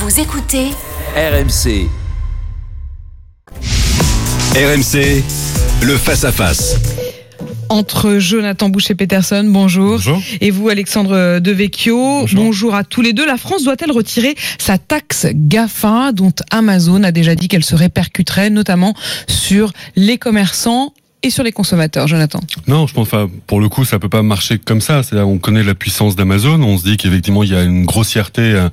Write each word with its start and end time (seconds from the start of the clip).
Vous 0.00 0.18
écoutez 0.18 0.68
RMC. 1.14 1.88
RMC, 4.54 5.22
le 5.82 5.96
face-à-face. 5.96 6.76
entre 7.68 8.18
Jonathan 8.18 8.68
Boucher-Peterson, 8.68 9.44
bonjour. 9.46 9.92
Bonjour. 9.92 10.22
Et 10.40 10.50
vous, 10.50 10.68
Alexandre 10.70 11.38
Devecchio, 11.38 12.26
bonjour. 12.32 12.74
à 12.74 12.82
tous 12.82 13.02
les 13.02 13.12
deux. 13.12 13.26
La 13.26 13.36
France 13.36 13.62
doit-elle 13.62 13.92
retirer 13.92 14.34
sa 14.58 14.78
taxe 14.78 15.26
GAFA 15.32 16.12
dont 16.12 16.32
Amazon 16.50 17.02
a 17.04 17.12
déjà 17.12 17.34
dit 17.34 17.48
qu'elle 17.48 17.64
se 17.64 17.74
répercuterait 17.76 18.50
notamment 18.50 18.94
sur 19.28 19.72
les 19.96 20.18
commerçants 20.18 20.94
et 21.22 21.28
sur 21.28 21.44
les 21.44 21.52
consommateurs, 21.52 22.08
Jonathan 22.08 22.40
Non, 22.66 22.86
je 22.86 22.94
pense, 22.94 23.08
enfin, 23.08 23.28
pour 23.46 23.60
le 23.60 23.68
coup, 23.68 23.84
ça 23.84 23.98
peut 23.98 24.08
pas 24.08 24.22
marcher 24.22 24.58
comme 24.58 24.80
ça. 24.80 25.02
C'est-à-dire, 25.02 25.28
on 25.28 25.36
connaît 25.36 25.62
la 25.62 25.74
puissance 25.74 26.16
d'Amazon. 26.16 26.62
On 26.62 26.78
se 26.78 26.84
dit 26.84 26.96
qu'effectivement, 26.96 27.42
il 27.42 27.50
y 27.50 27.54
a 27.54 27.62
une 27.62 27.84
grossièreté 27.84 28.40
euh, 28.40 28.70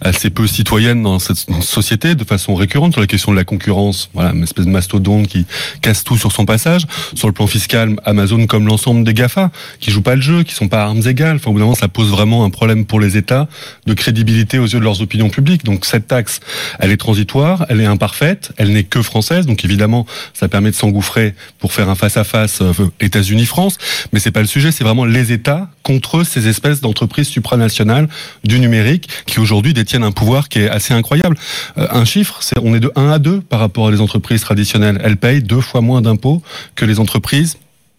assez 0.00 0.30
peu 0.30 0.46
citoyenne 0.46 1.02
dans 1.02 1.18
cette 1.18 1.36
société, 1.60 2.14
de 2.14 2.24
façon 2.24 2.54
récurrente 2.54 2.92
sur 2.92 3.02
la 3.02 3.06
question 3.06 3.32
de 3.32 3.36
la 3.36 3.44
concurrence. 3.44 4.08
Voilà, 4.14 4.30
une 4.32 4.42
espèce 4.42 4.64
de 4.64 4.70
mastodonte 4.70 5.28
qui 5.28 5.44
casse 5.82 6.02
tout 6.02 6.16
sur 6.16 6.32
son 6.32 6.46
passage. 6.46 6.86
Sur 7.14 7.28
le 7.28 7.34
plan 7.34 7.46
fiscal, 7.46 7.96
Amazon, 8.06 8.46
comme 8.46 8.66
l'ensemble 8.66 9.04
des 9.04 9.12
Gafa, 9.12 9.50
qui 9.78 9.90
jouent 9.90 10.00
pas 10.00 10.14
le 10.14 10.22
jeu, 10.22 10.42
qui 10.42 10.54
sont 10.54 10.68
pas 10.68 10.84
à 10.84 10.86
armes 10.86 11.06
égales. 11.06 11.36
Enfin, 11.36 11.50
au 11.50 11.52
bout 11.52 11.60
moment, 11.60 11.74
ça 11.74 11.88
pose 11.88 12.08
vraiment 12.10 12.46
un 12.46 12.50
problème 12.50 12.86
pour 12.86 12.98
les 12.98 13.18
États 13.18 13.46
de 13.86 13.92
crédibilité 13.92 14.58
aux 14.58 14.66
yeux 14.66 14.78
de 14.78 14.84
leurs 14.84 15.02
opinions 15.02 15.28
publiques. 15.28 15.64
Donc, 15.64 15.84
cette 15.84 16.06
taxe, 16.06 16.40
elle 16.78 16.92
est 16.92 16.96
transitoire, 16.96 17.66
elle 17.68 17.82
est 17.82 17.86
imparfaite, 17.86 18.52
elle 18.56 18.72
n'est 18.72 18.84
que 18.84 19.02
française. 19.02 19.44
Donc, 19.44 19.66
évidemment, 19.66 20.06
ça 20.32 20.48
permet 20.48 20.70
de 20.70 20.76
s'engouffrer 20.76 21.34
pour 21.58 21.74
faire 21.74 21.89
face-à-face 21.94 22.62
euh, 22.62 22.72
États-Unis-France, 23.00 23.78
mais 24.12 24.20
c'est 24.20 24.30
pas 24.30 24.40
le 24.40 24.46
sujet, 24.46 24.72
c'est 24.72 24.84
vraiment 24.84 25.04
les 25.04 25.32
États 25.32 25.68
contre 25.82 26.24
ces 26.24 26.48
espèces 26.48 26.80
d'entreprises 26.80 27.28
supranationales 27.28 28.08
du 28.44 28.60
numérique 28.60 29.08
qui 29.26 29.40
aujourd'hui 29.40 29.74
détiennent 29.74 30.04
un 30.04 30.12
pouvoir 30.12 30.48
qui 30.48 30.60
est 30.60 30.68
assez 30.68 30.94
incroyable. 30.94 31.36
Euh, 31.78 31.86
un 31.90 32.04
chiffre, 32.04 32.38
c'est 32.40 32.58
on 32.62 32.74
est 32.74 32.80
de 32.80 32.92
1 32.96 33.10
à 33.10 33.18
2 33.18 33.40
par 33.40 33.60
rapport 33.60 33.88
à 33.88 33.90
les 33.90 34.00
entreprises 34.00 34.40
traditionnelles. 34.42 35.00
Elles 35.04 35.16
payent 35.16 35.42
deux 35.42 35.60
fois 35.60 35.80
moins 35.80 36.02
d'impôts 36.02 36.42
que 36.74 36.84
les 36.84 37.00
entreprises 37.00 37.56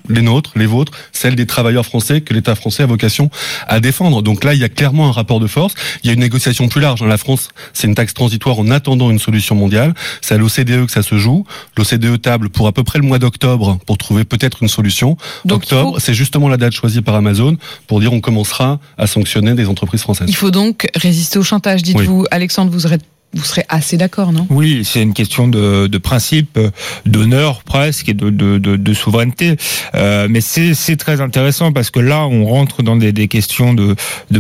les 0.09 0.21
nôtres, 0.21 0.51
les 0.55 0.65
vôtres, 0.65 0.91
celles 1.11 1.35
des 1.35 1.45
travailleurs 1.45 1.85
français 1.85 2.21
que 2.21 2.33
l'État 2.33 2.55
français 2.55 2.83
a 2.83 2.85
vocation 2.85 3.29
à 3.67 3.79
défendre. 3.79 4.21
Donc 4.21 4.43
là, 4.43 4.53
il 4.53 4.59
y 4.59 4.63
a 4.63 4.69
clairement 4.69 5.07
un 5.07 5.11
rapport 5.11 5.39
de 5.39 5.47
force. 5.47 5.73
Il 6.03 6.07
y 6.07 6.09
a 6.09 6.13
une 6.13 6.19
négociation 6.19 6.67
plus 6.67 6.81
large. 6.81 7.03
La 7.03 7.17
France, 7.17 7.49
c'est 7.73 7.87
une 7.87 7.95
taxe 7.95 8.13
transitoire 8.13 8.59
en 8.59 8.69
attendant 8.71 9.09
une 9.11 9.19
solution 9.19 9.55
mondiale. 9.55 9.93
C'est 10.21 10.35
à 10.35 10.37
l'OCDE 10.37 10.85
que 10.85 10.91
ça 10.91 11.03
se 11.03 11.17
joue. 11.17 11.45
L'OCDE 11.77 12.21
table 12.21 12.49
pour 12.49 12.67
à 12.67 12.71
peu 12.71 12.83
près 12.83 12.99
le 12.99 13.05
mois 13.05 13.19
d'octobre 13.19 13.79
pour 13.85 13.97
trouver 13.97 14.23
peut-être 14.23 14.63
une 14.63 14.69
solution. 14.69 15.17
Donc, 15.45 15.63
octobre, 15.63 15.93
faut- 15.93 15.99
c'est 15.99 16.13
justement 16.13 16.49
la 16.49 16.57
date 16.57 16.73
choisie 16.73 17.01
par 17.01 17.15
Amazon 17.15 17.57
pour 17.87 17.99
dire 17.99 18.11
on 18.13 18.21
commencera 18.21 18.79
à 18.97 19.07
sanctionner 19.07 19.53
des 19.53 19.67
entreprises 19.67 20.01
françaises. 20.01 20.27
Il 20.29 20.35
faut 20.35 20.51
donc 20.51 20.87
résister 20.95 21.39
au 21.39 21.43
chantage, 21.43 21.83
dites-vous. 21.83 22.25
Alexandre, 22.31 22.71
vous 22.71 22.79
serez, 22.79 22.97
vous 23.33 23.45
serez 23.45 23.63
assez 23.69 23.95
d'accord, 23.95 24.33
non? 24.33 24.45
Oui, 24.49 24.81
c'est 24.83 25.01
une 25.01 25.13
question 25.13 25.47
de, 25.47 25.97
principe, 25.97 26.59
d'honneur 27.05 27.63
presque 27.63 28.09
et 28.09 28.13
de, 28.13 28.93
souveraineté. 28.93 29.55
Euh, 29.95 30.27
mais 30.29 30.41
c'est 30.41 30.95
très 30.97 31.21
intéressant 31.21 31.71
parce 31.71 31.91
que 31.91 31.99
là, 31.99 32.27
on 32.27 32.45
rentre 32.45 32.83
dans 32.83 32.97
des, 32.97 33.27
questions 33.27 33.73
de, 33.73 33.95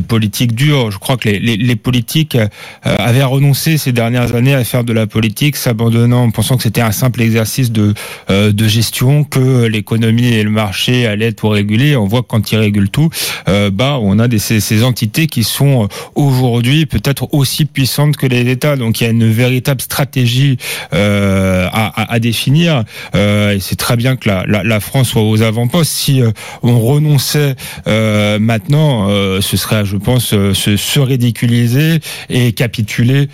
politique 0.07 0.55
dure. 0.55 0.91
Je 0.91 0.97
crois 0.97 1.15
que 1.15 1.29
les, 1.29 1.75
politiques 1.75 2.35
euh, 2.35 2.47
avaient 2.83 3.23
renoncé 3.23 3.77
ces 3.77 3.93
dernières 3.93 4.35
années 4.35 4.53
à 4.53 4.63
faire 4.63 4.83
de 4.83 4.93
la 4.93 5.07
politique, 5.07 5.55
s'abandonnant, 5.55 6.23
en 6.23 6.31
pensant 6.31 6.57
que 6.57 6.63
c'était 6.63 6.81
un 6.81 6.91
simple 6.91 7.21
exercice 7.21 7.71
de, 7.71 7.93
euh, 8.29 8.51
de 8.51 8.67
gestion, 8.67 9.23
que 9.23 9.65
l'économie 9.65 10.33
et 10.33 10.43
le 10.43 10.49
marché 10.49 11.07
allaient 11.07 11.31
tout 11.31 11.47
réguler. 11.47 11.95
On 11.95 12.07
voit 12.07 12.23
que 12.23 12.27
quand 12.27 12.51
ils 12.51 12.57
régulent 12.57 12.89
tout, 12.89 13.09
bah, 13.47 13.97
on 14.01 14.19
a 14.19 14.27
ces, 14.37 14.83
entités 14.83 15.27
qui 15.27 15.43
sont 15.43 15.87
aujourd'hui 16.15 16.85
peut-être 16.85 17.33
aussi 17.33 17.65
puissantes 17.65 18.17
que 18.17 18.25
les 18.25 18.49
États. 18.49 18.75
Donc 18.81 18.99
il 18.99 19.03
y 19.03 19.07
a 19.07 19.11
une 19.11 19.29
véritable 19.31 19.79
stratégie 19.79 20.57
euh, 20.93 21.67
à, 21.71 22.01
à, 22.01 22.13
à 22.13 22.19
définir. 22.19 22.83
Euh, 23.13 23.55
et 23.55 23.59
c'est 23.59 23.75
très 23.75 23.95
bien 23.95 24.15
que 24.15 24.27
la, 24.27 24.43
la, 24.47 24.63
la 24.63 24.79
France 24.79 25.09
soit 25.09 25.21
aux 25.21 25.43
avant-postes. 25.43 25.91
Si 25.91 26.19
euh, 26.19 26.31
on 26.63 26.79
renonçait 26.79 27.55
maintenant, 27.85 29.07
ce 29.41 29.57
serait, 29.57 29.85
je 29.85 29.97
pense, 29.97 30.25
se, 30.25 30.53
se 30.53 30.99
ridiculiser 30.99 31.99
et 32.29 32.53
capituler 32.53 33.29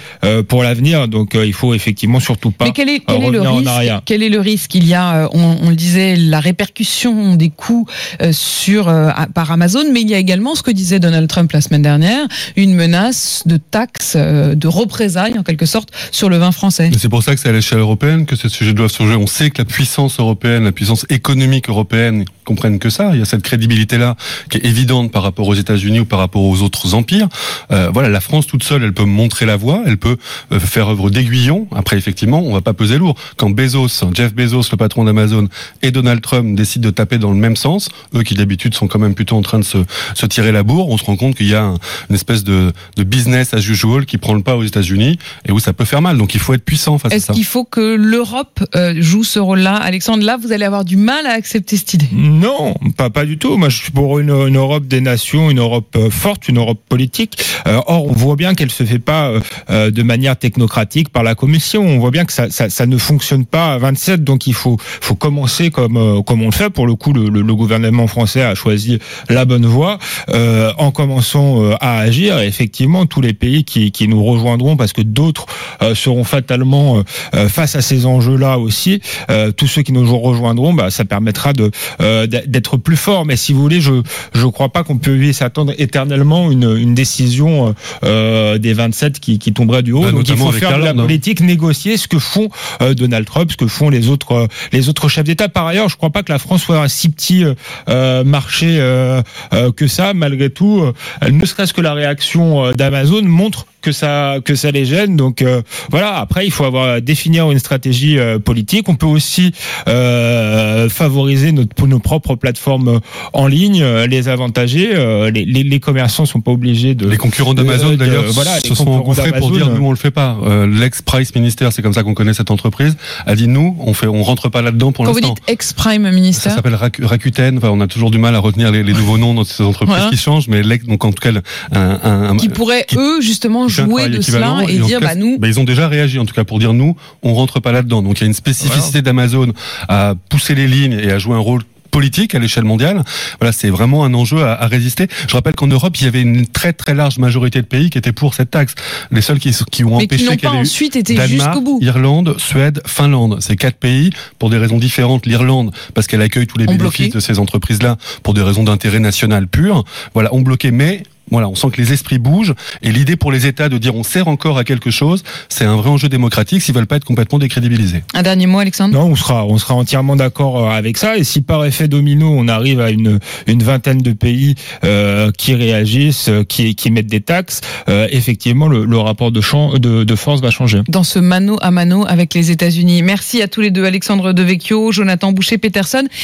pour 0.50 0.64
l'avenir. 0.64 1.08
Donc 1.08 1.36
il 1.36 1.54
faut 1.54 1.74
effectivement 1.74 2.20
surtout 2.20 2.52
pas 2.52 2.66
Mais 2.66 2.72
quel 2.74 2.90
est, 2.90 3.02
quel 3.08 3.24
est 3.24 3.30
le 3.30 3.42
risque 3.42 3.68
arrière. 3.68 4.02
Quel 4.06 4.24
est 4.24 4.30
le 4.30 4.40
risque 4.42 4.76
Il 4.76 4.86
y 4.86 4.94
a, 4.94 5.30
on, 5.32 5.58
on 5.64 5.70
le 5.70 5.76
disait, 5.76 6.16
la 6.18 6.40
répercussion 6.40 7.36
des 7.36 7.50
coûts 7.50 7.88
sur 8.32 8.86
par 9.34 9.52
Amazon, 9.52 9.86
mais 9.94 10.02
il 10.02 10.10
y 10.10 10.16
a 10.16 10.20
également 10.20 10.56
ce 10.56 10.64
que 10.64 10.72
disait 10.72 11.00
Donald 11.00 11.30
Trump 11.30 11.52
la 11.54 11.62
semaine 11.62 11.84
dernière, 11.84 12.28
une 12.56 12.74
menace 12.74 13.44
de 13.46 13.58
taxes, 13.58 14.18
de 14.18 14.68
représailles 14.68 15.37
en 15.38 15.44
quelque 15.44 15.66
sorte 15.66 15.90
sur 16.12 16.30
le 16.30 16.38
vin 16.38 16.52
français. 16.52 16.92
C'est 16.98 17.10
pour 17.10 17.24
ça 17.24 17.34
que 17.36 17.40
c'est 17.42 17.50
à 17.50 17.52
l'échelle 17.52 17.80
européenne 17.80 18.26
que 18.26 18.36
ces 18.36 18.50
sujets 18.50 18.74
doivent 18.74 18.96
jouer. 18.96 19.16
On 19.16 19.28
sait 19.28 19.50
que 19.50 19.60
la 19.60 19.66
puissance 19.66 20.20
européenne, 20.20 20.64
la 20.64 20.72
puissance 20.72 21.06
économique 21.10 21.70
européenne 21.70 22.26
comprennent 22.46 22.80
que 22.80 22.90
ça. 22.90 23.12
Il 23.14 23.20
y 23.20 23.22
a 23.22 23.26
cette 23.26 23.44
crédibilité-là 23.44 24.16
qui 24.50 24.58
est 24.58 24.66
évidente 24.66 25.12
par 25.12 25.24
rapport 25.24 25.48
aux 25.48 25.54
États-Unis 25.56 26.00
ou 26.02 26.06
par 26.06 26.20
rapport 26.20 26.44
aux 26.44 26.62
autres 26.62 26.94
empires. 26.94 27.28
Euh, 27.72 27.90
voilà, 27.94 28.10
la 28.10 28.22
France 28.22 28.48
toute 28.48 28.64
seule, 28.64 28.84
elle 28.84 28.94
peut 28.94 29.04
montrer 29.06 29.46
la 29.46 29.58
voie, 29.58 29.84
elle 29.86 29.98
peut 29.98 30.18
euh, 30.52 30.60
faire 30.60 30.88
œuvre 30.90 31.10
d'aiguillon. 31.10 31.68
Après, 31.76 31.98
effectivement, 31.98 32.40
on 32.42 32.54
va 32.54 32.62
pas 32.62 32.74
peser 32.74 32.98
lourd. 32.98 33.16
Quand 33.36 33.50
Bezos, 33.50 34.04
Jeff 34.14 34.34
Bezos, 34.34 34.64
le 34.72 34.78
patron 34.78 35.04
d'Amazon, 35.04 35.48
et 35.82 35.92
Donald 35.92 36.22
Trump 36.22 36.56
décident 36.56 36.88
de 36.88 36.94
taper 36.94 37.18
dans 37.18 37.32
le 37.32 37.38
même 37.38 37.56
sens, 37.56 37.90
eux 38.16 38.24
qui 38.24 38.34
d'habitude 38.36 38.74
sont 38.74 38.88
quand 38.88 39.00
même 39.00 39.14
plutôt 39.16 39.36
en 39.36 39.42
train 39.42 39.60
de 39.60 39.66
se, 39.66 39.80
se 40.16 40.26
tirer 40.26 40.52
la 40.52 40.64
bourre, 40.64 40.90
on 40.90 40.98
se 40.98 41.04
rend 41.04 41.18
compte 41.18 41.36
qu'il 41.36 41.48
y 41.48 41.56
a 41.56 41.64
un- 41.64 41.78
une 42.10 42.16
espèce 42.16 42.44
de, 42.44 42.72
de 42.96 43.04
business 43.04 43.54
as 43.54 43.68
usual 43.68 44.06
qui 44.06 44.18
prend 44.18 44.34
le 44.34 44.42
pas 44.42 44.56
aux 44.56 44.64
États-Unis 44.64 45.20
et 45.48 45.52
où 45.52 45.60
ça 45.60 45.74
peut 45.74 45.86
faire 45.86 46.02
mal. 46.02 46.18
Donc 46.18 46.34
il 46.36 46.40
faut 46.40 46.54
être 46.54 46.64
puissant 46.66 46.98
face 46.98 47.12
à 47.12 47.16
Est-ce 47.16 47.28
ça. 47.28 47.34
qu'il 47.34 47.46
faut 47.46 47.64
que 47.66 47.96
l'Europe 47.96 48.64
euh, 48.76 48.94
joue 48.98 49.24
ce 49.24 49.40
rôle-là? 49.40 49.76
Alexandre, 49.76 50.24
là, 50.24 50.38
vous 50.42 50.52
allez 50.52 50.66
avoir 50.66 50.86
du 50.86 50.98
mal 50.98 51.26
à 51.26 51.32
accepter 51.32 51.78
cette 51.78 51.94
idée. 51.94 52.08
Non, 52.14 52.76
pas 52.98 53.10
pas 53.10 53.26
du 53.26 53.38
tout. 53.38 53.58
Moi, 53.58 53.70
je 53.70 53.78
suis 53.78 53.92
pour 53.92 54.20
une, 54.20 54.30
une 54.32 54.58
Europe 54.58 54.86
des 54.88 55.02
nations, 55.02 55.50
une 55.50 55.60
Europe 55.60 55.96
euh, 55.96 56.10
forte, 56.10 56.48
une 56.50 56.58
Europe 56.58 56.80
politique. 56.90 57.38
Euh, 57.68 57.80
or, 57.88 58.06
on 58.06 58.14
voit 58.14 58.36
bien 58.36 58.54
qu'elle 58.56 58.72
se 58.72 58.84
fait 58.84 59.00
pas 59.00 59.32
euh, 59.70 59.92
de 59.92 60.04
manière 60.04 60.38
technocratique 60.38 61.10
par 61.10 61.24
la 61.24 61.36
Commission. 61.36 61.82
On 61.84 62.00
voit 62.00 62.12
bien 62.12 62.26
que 62.26 62.34
ça, 62.34 62.50
ça, 62.50 62.70
ça 62.70 62.86
ne 62.86 62.98
fonctionne 62.98 63.46
pas 63.46 63.74
à 63.74 63.78
27. 63.78 64.24
Donc, 64.24 64.48
il 64.48 64.54
faut 64.54 64.78
faut 64.80 65.16
commencer 65.16 65.70
comme 65.70 65.98
euh, 65.98 66.22
comme 66.22 66.42
on 66.42 66.46
le 66.48 66.52
fait. 66.52 66.70
Pour 66.70 66.88
le 66.88 66.96
coup, 66.96 67.14
le, 67.14 67.30
le, 67.30 67.42
le 67.42 67.56
gouvernement 67.56 68.08
français 68.08 68.42
a 68.44 68.56
choisi 68.56 69.00
la 69.30 69.46
bonne 69.46 69.66
voie 69.66 69.98
euh, 70.30 70.72
en 70.78 70.92
commençant 70.92 71.64
euh, 71.64 71.76
à 71.80 71.98
agir. 72.00 72.40
Et 72.40 72.48
effectivement, 72.48 73.06
tous 73.06 73.22
les 73.22 73.34
pays 73.34 73.64
qui 73.64 73.92
qui 73.92 74.08
nous 74.08 74.24
rejoindront 74.24 74.76
parce 74.78 74.94
que 74.94 75.02
d'autres 75.18 75.48
euh, 75.82 75.96
seront 75.96 76.24
fatalement 76.24 76.98
euh, 76.98 77.02
euh, 77.34 77.50
face 77.50 77.76
à 77.76 77.82
ces 77.82 78.06
enjeux-là 78.06 78.60
aussi. 78.60 79.02
Euh, 79.30 79.52
tous 79.52 79.68
ceux 79.68 79.82
qui 79.82 79.92
nous 79.92 80.06
rejoindront, 80.18 80.74
bah, 80.74 80.92
ça 80.92 81.06
permettra 81.06 81.54
de 81.54 81.72
euh, 82.02 82.28
d'être 82.28 82.78
plus 82.78 82.96
fort. 82.98 83.26
Mais 83.26 83.36
si 83.36 83.52
vous 83.54 83.62
voulez, 83.62 83.82
je 83.82 83.94
je 84.34 84.46
crois 84.46 84.70
pas 84.70 84.84
qu'on 84.84 84.98
peut 85.00 85.18
s'attendre 85.34 85.74
éternellement 85.78 86.52
une 86.52 86.78
une 86.78 86.94
décision 86.94 87.74
euh, 88.04 88.58
des 88.60 88.74
27 88.74 89.20
qui 89.20 89.40
qui 89.40 89.52
tomberait 89.54 89.84
du 89.84 89.92
haut. 89.92 90.04
Bah, 90.04 90.12
Donc 90.12 90.30
il 90.30 90.38
faut 90.38 90.52
faire 90.52 90.78
de 90.78 90.86
la 90.86 90.94
politique, 90.94 91.42
négocier 91.42 91.98
ce 91.98 92.08
que 92.08 92.20
font 92.20 92.50
euh, 92.82 92.94
Donald 92.94 93.26
Trump, 93.26 93.52
ce 93.52 93.58
que 93.58 93.68
font 93.68 93.90
les 93.90 94.10
autres 94.10 94.34
euh, 94.34 94.48
les 94.72 94.88
autres 94.90 95.10
chefs 95.10 95.24
d'État. 95.24 95.50
Par 95.50 95.66
ailleurs, 95.66 95.90
je 95.90 95.98
crois 95.98 96.12
pas 96.12 96.22
que 96.24 96.32
la 96.32 96.40
France 96.40 96.62
soit 96.64 96.80
un 96.80 96.88
si 96.88 97.10
petit 97.10 97.44
euh, 97.90 98.24
marché 98.24 98.78
euh, 98.80 99.22
euh, 99.54 99.72
que 99.72 99.88
ça. 99.88 100.14
Malgré 100.14 100.50
tout, 100.50 100.82
euh, 100.82 101.30
ne 101.30 101.46
serait-ce 101.46 101.74
que 101.74 101.82
la 101.82 101.94
réaction 101.94 102.72
d'Amazon 102.74 103.24
montre 103.24 103.66
que 103.88 103.94
ça 103.94 104.36
que 104.44 104.54
ça 104.56 104.70
les 104.72 104.84
gêne. 104.86 105.16
Donc 105.16 105.42
euh, 105.42 105.62
voilà. 105.92 106.18
Après, 106.18 106.46
il 106.46 106.52
faut 106.52 106.66
avoir 106.66 107.02
définir 107.02 107.50
une 107.52 107.60
stratégie 107.60 108.20
euh, 108.20 108.38
politique. 108.38 108.90
On 108.90 108.96
peut 108.96 109.06
aussi 109.06 109.54
euh, 109.88 110.90
favoriser 110.90 111.52
notre, 111.54 111.88
nos 111.88 112.00
propres 112.00 112.36
plateformes 112.36 112.88
euh, 112.90 113.00
en 113.34 113.48
ligne, 113.48 113.82
euh, 113.82 114.08
les 114.08 114.28
avantager. 114.28 114.90
Euh, 114.94 115.32
les, 115.32 115.46
les, 115.46 115.64
les 115.64 115.80
commerçants 115.80 116.26
sont 116.26 116.42
pas 116.42 116.52
obligés 116.52 116.96
de. 116.96 117.08
Les 117.08 117.18
concurrents 117.18 117.54
d'Amazon, 117.54 117.96
d'ailleurs, 117.96 118.26
voilà, 118.32 118.60
se 118.60 118.76
sont 118.76 118.90
engouffrés 118.90 119.32
pour 119.34 119.52
dire 119.52 119.70
nous 119.70 119.86
on 119.86 119.92
le 119.92 119.98
fait 119.98 120.12
pas. 120.12 120.38
Euh, 120.46 120.68
L'ex-Price 120.68 121.34
Minister, 121.36 121.70
c'est 121.72 121.82
comme 121.82 121.94
ça 121.94 122.04
qu'on 122.04 122.14
connaît 122.14 122.34
cette 122.34 122.52
entreprise, 122.52 122.98
a 123.26 123.36
dit 123.36 123.48
nous 123.48 123.78
on 123.80 123.94
fait, 123.94 124.08
on 124.08 124.22
rentre 124.24 124.50
pas 124.50 124.62
là-dedans 124.62 124.92
pour 124.92 125.06
Quand 125.06 125.12
vous 125.14 125.20
l'instant. 125.20 125.36
dites 125.36 125.44
ex-prime 125.50 126.04
Ça 126.06 126.12
minister, 126.12 126.50
s'appelle 126.50 126.76
Raku- 126.76 127.06
Rakuten. 127.06 127.58
Enfin, 127.58 127.70
on 127.70 127.80
a 127.80 127.88
toujours 127.88 128.12
du 128.12 128.18
mal 128.18 128.36
à 128.36 128.40
retenir 128.40 128.72
les, 128.72 128.84
les 128.84 128.94
nouveaux 128.94 129.18
noms 129.18 129.34
dans 129.34 129.44
ces 129.46 129.64
entreprises 129.64 129.96
Voilà. 129.96 130.10
qui 130.10 130.18
changent, 130.18 130.48
mais 130.50 130.62
l'ex- 130.64 130.86
donc 130.86 131.06
en 131.06 131.12
tout 131.12 131.22
cas 131.22 131.32
un, 131.72 131.80
un, 132.04 132.30
un- 132.32 132.38
qui 132.38 132.50
pourraient 132.50 132.86
qui- 132.88 132.98
eux 132.98 133.22
justement 133.22 133.68
jouer 133.86 134.10
de 134.10 134.22
cela 134.22 134.60
et 134.68 134.78
dire 134.80 135.00
cas, 135.00 135.08
bah 135.08 135.16
nous 135.16 135.38
bah, 135.38 135.48
ils 135.48 135.60
ont 135.60 135.64
déjà 135.64 135.88
réagi 135.88 136.20
en 136.20 136.26
tout 136.26 136.34
cas 136.34 136.44
pour 136.44 136.60
dire 136.60 136.74
nous 136.74 136.96
on 137.24 137.34
rentre 137.34 137.60
pas 137.60 137.72
là-dedans. 137.72 138.02
Donc 138.02 138.20
il 138.20 138.22
y 138.22 138.24
a 138.26 138.28
une 138.28 138.34
spécificité 138.34 139.02
d'Amazon 139.02 139.54
à 139.88 140.14
pousser 140.30 140.56
les 140.56 140.68
lignes 140.68 141.00
et 141.02 141.12
à 141.12 141.20
jouer 141.20 141.36
un 141.36 141.40
rôle 141.40 141.64
politique 141.90 142.36
à 142.36 142.40
l'échelle 142.40 142.66
mondiale. 142.66 143.02
Voilà, 143.40 143.52
c'est 143.52 143.70
vraiment 143.70 144.04
un 144.04 144.14
enjeu 144.14 144.44
à, 144.44 144.54
à 144.62 144.68
résister. 144.68 145.08
Je 145.28 145.34
rappelle 145.34 145.56
qu'en 145.56 145.66
Europe, 145.66 145.96
il 146.00 146.04
y 146.04 146.08
avait 146.08 146.22
une 146.22 146.46
très 146.46 146.72
très 146.72 146.94
large 146.94 147.18
majorité 147.18 147.60
de 147.60 147.66
pays 147.66 147.90
qui 147.90 147.98
étaient 147.98 148.12
pour 148.12 148.36
cette 148.36 148.52
taxe. 148.52 148.76
Les 149.10 149.22
seuls 149.22 149.40
qui, 149.40 149.52
qui 149.72 149.84
ont 149.84 149.98
mais 149.98 150.04
empêché 150.04 150.38
qu'elle 150.38 150.54
ait 150.54 150.58
ensuite 150.58 150.96
été 150.96 151.16
jusqu'au 151.28 151.62
bout. 151.62 151.80
Irlande, 151.82 152.36
Suède, 152.38 152.82
Finlande. 152.86 153.42
Ces 153.42 153.56
quatre 153.56 153.78
pays, 153.78 154.12
pour 154.38 154.52
des 154.52 154.58
raisons 154.58 154.78
différentes. 154.78 155.26
L'Irlande, 155.26 155.72
parce 155.96 156.06
qu'elle 156.06 156.22
accueille 156.22 156.46
tous 156.46 156.60
les 156.60 156.66
Ont 156.66 156.76
bénéfices 156.76 157.10
bloqué. 157.10 157.16
de 157.16 157.20
ces 157.20 157.40
entreprises-là, 157.40 157.98
pour 158.22 158.36
des 158.36 158.42
raisons 158.44 158.64
d'intérêt 158.64 159.00
national 159.00 159.48
pur. 159.48 159.84
Voilà, 160.14 160.32
ont 160.36 160.42
bloqué. 160.42 160.70
Mais 160.72 161.02
voilà, 161.32 161.48
on 161.50 161.56
sent 161.56 161.68
que 161.72 161.82
les 161.82 161.94
esprits 161.94 162.20
bougent 162.20 162.54
et 162.82 162.92
l'idée 162.92 163.16
pour 163.16 163.32
les 163.32 163.48
États 163.48 163.70
de 163.70 163.78
dire 163.78 163.96
on 163.96 164.04
sert 164.04 164.28
encore 164.28 164.58
à 164.58 164.64
quelque 164.64 164.92
chose, 164.92 165.24
c'est 165.50 165.66
un 165.66 165.76
vrai 165.76 165.90
enjeu 165.90 166.10
démocratique 166.10 166.62
s'ils 166.62 166.76
veulent 166.76 166.88
pas 166.88 166.98
être 166.98 167.06
complètement 167.06 167.40
décrédibilisés. 167.40 168.04
Un 168.14 168.24
dernier 168.24 168.48
mot, 168.48 168.60
Alexandre? 168.60 168.94
Non, 168.94 169.06
on 169.06 169.16
sera, 169.16 169.46
on 169.46 169.58
sera 169.58 169.76
entièrement 169.76 170.16
d'accord 170.16 170.66
euh, 170.66 170.70
avec 170.70 170.98
ça. 170.98 171.18
Et 171.18 171.24
si 171.24 171.42
par 171.42 171.66
effet 171.66 171.88
domino, 171.88 172.28
on 172.30 172.48
arrive 172.48 172.80
à 172.80 172.90
une 172.92 173.20
une 173.48 173.64
vingtaine 173.64 174.02
de 174.02 174.14
pays 174.14 174.56
euh, 174.84 175.32
qui 175.38 175.56
réagissent, 175.56 176.30
euh, 176.30 176.44
qui 176.44 176.76
qui 176.76 176.92
mettent 176.92 177.08
des 177.08 177.22
taxes, 177.22 177.62
euh, 177.90 178.08
effectivement, 178.12 178.68
le, 178.68 178.86
le 178.86 178.98
rapport 178.98 179.32
de, 179.32 179.42
champ, 179.42 179.74
de 179.74 180.04
de 180.04 180.16
force 180.16 180.42
va 180.42 180.52
changer. 180.52 180.82
Dans 180.88 181.04
ce 181.04 181.20
mano 181.20 181.58
à 181.62 181.72
mano 181.72 182.06
avec 182.08 182.34
les 182.34 182.52
États-Unis. 182.52 183.02
Merci 183.04 183.42
à 183.42 183.48
tous 183.48 183.62
les 183.62 183.72
deux, 183.72 183.86
Alexandre 183.86 184.34
Devecchio, 184.34 184.92
Jonathan 184.92 185.32
Boucher-Peterson. 185.32 186.08